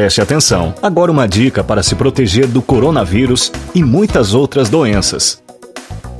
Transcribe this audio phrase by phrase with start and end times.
[0.00, 0.72] Preste atenção.
[0.80, 5.42] Agora uma dica para se proteger do coronavírus e muitas outras doenças.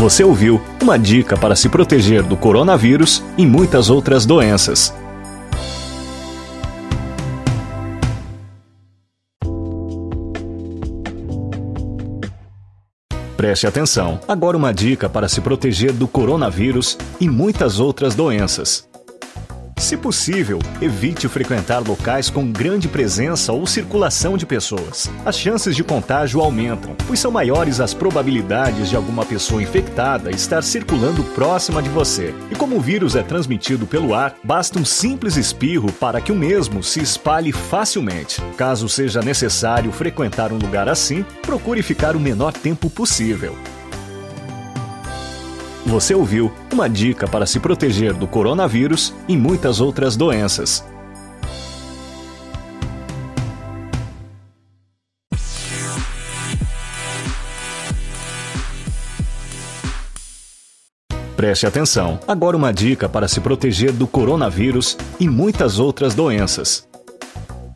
[0.00, 4.94] Você ouviu uma dica para se proteger do coronavírus e muitas outras doenças.
[13.36, 14.18] Preste atenção.
[14.26, 18.89] Agora uma dica para se proteger do coronavírus e muitas outras doenças.
[19.90, 25.10] Se possível, evite frequentar locais com grande presença ou circulação de pessoas.
[25.26, 30.62] As chances de contágio aumentam, pois são maiores as probabilidades de alguma pessoa infectada estar
[30.62, 32.32] circulando próxima de você.
[32.52, 36.36] E como o vírus é transmitido pelo ar, basta um simples espirro para que o
[36.36, 38.40] mesmo se espalhe facilmente.
[38.56, 43.58] Caso seja necessário frequentar um lugar assim, procure ficar o menor tempo possível.
[45.86, 50.84] Você ouviu uma dica para se proteger do coronavírus e muitas outras doenças.
[61.40, 62.20] Preste atenção.
[62.28, 66.89] Agora uma dica para se proteger do coronavírus e muitas outras doenças.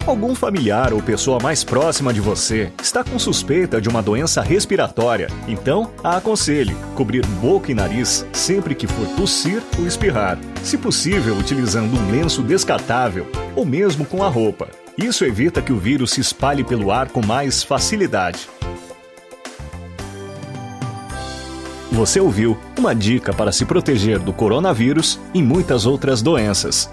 [0.06, 5.28] Algum familiar ou pessoa mais próxima de você está com suspeita de uma doença respiratória,
[5.48, 11.34] então a aconselhe cobrir boca e nariz sempre que for tossir ou espirrar, se possível
[11.34, 14.68] utilizando um lenço descartável ou mesmo com a roupa.
[14.98, 18.46] Isso evita que o vírus se espalhe pelo ar com mais facilidade.
[21.90, 26.90] Você ouviu uma dica para se proteger do coronavírus e muitas outras doenças.